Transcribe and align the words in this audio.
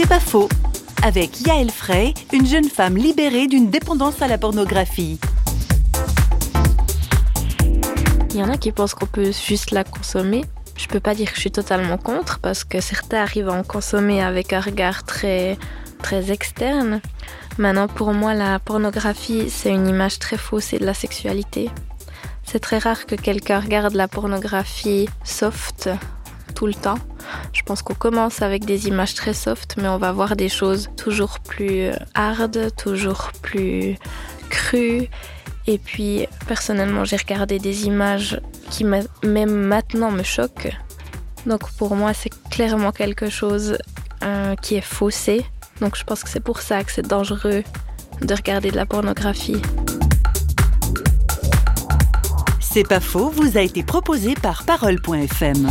C'est 0.00 0.08
pas 0.08 0.20
faux. 0.20 0.48
Avec 1.02 1.40
Yael 1.40 1.72
Frey, 1.72 2.14
une 2.32 2.46
jeune 2.46 2.68
femme 2.68 2.96
libérée 2.96 3.48
d'une 3.48 3.68
dépendance 3.68 4.22
à 4.22 4.28
la 4.28 4.38
pornographie. 4.38 5.18
Il 8.30 8.36
y 8.36 8.42
en 8.44 8.48
a 8.48 8.56
qui 8.56 8.70
pensent 8.70 8.94
qu'on 8.94 9.06
peut 9.06 9.32
juste 9.32 9.72
la 9.72 9.82
consommer. 9.82 10.44
Je 10.76 10.86
peux 10.86 11.00
pas 11.00 11.16
dire 11.16 11.30
que 11.30 11.34
je 11.34 11.40
suis 11.40 11.50
totalement 11.50 11.98
contre 11.98 12.38
parce 12.38 12.62
que 12.62 12.80
certains 12.80 13.22
arrivent 13.22 13.48
à 13.48 13.54
en 13.54 13.64
consommer 13.64 14.22
avec 14.22 14.52
un 14.52 14.60
regard 14.60 15.02
très, 15.02 15.58
très 16.00 16.30
externe. 16.30 17.00
Maintenant, 17.58 17.88
pour 17.88 18.12
moi, 18.14 18.34
la 18.34 18.60
pornographie, 18.60 19.50
c'est 19.50 19.70
une 19.70 19.88
image 19.88 20.20
très 20.20 20.36
faussée 20.36 20.78
de 20.78 20.86
la 20.86 20.94
sexualité. 20.94 21.70
C'est 22.44 22.60
très 22.60 22.78
rare 22.78 23.04
que 23.04 23.16
quelqu'un 23.16 23.58
regarde 23.58 23.94
la 23.94 24.06
pornographie 24.06 25.08
soft 25.24 25.90
tout 26.58 26.66
le 26.66 26.74
temps. 26.74 26.98
Je 27.52 27.62
pense 27.62 27.82
qu'on 27.82 27.94
commence 27.94 28.42
avec 28.42 28.64
des 28.64 28.88
images 28.88 29.14
très 29.14 29.32
soft, 29.32 29.76
mais 29.76 29.86
on 29.86 29.96
va 29.96 30.10
voir 30.10 30.34
des 30.34 30.48
choses 30.48 30.90
toujours 30.96 31.38
plus 31.38 31.92
hard, 32.14 32.74
toujours 32.76 33.30
plus 33.42 33.96
crues. 34.50 35.06
Et 35.68 35.78
puis, 35.78 36.26
personnellement, 36.48 37.04
j'ai 37.04 37.16
regardé 37.16 37.60
des 37.60 37.86
images 37.86 38.40
qui 38.70 38.82
même 38.82 39.54
maintenant 39.54 40.10
me 40.10 40.24
choquent. 40.24 40.76
Donc 41.46 41.70
pour 41.78 41.94
moi, 41.94 42.12
c'est 42.12 42.32
clairement 42.50 42.90
quelque 42.90 43.30
chose 43.30 43.78
euh, 44.24 44.56
qui 44.56 44.74
est 44.74 44.88
faussé. 44.98 45.46
Donc 45.80 45.96
je 45.96 46.02
pense 46.02 46.24
que 46.24 46.28
c'est 46.28 46.40
pour 46.40 46.60
ça 46.60 46.82
que 46.82 46.90
c'est 46.90 47.06
dangereux 47.06 47.62
de 48.20 48.34
regarder 48.34 48.72
de 48.72 48.76
la 48.76 48.84
pornographie. 48.84 49.62
C'est 52.60 52.88
pas 52.88 53.00
faux, 53.00 53.30
vous 53.30 53.56
a 53.56 53.60
été 53.60 53.84
proposé 53.84 54.34
par 54.34 54.64
parole.fm. 54.64 55.68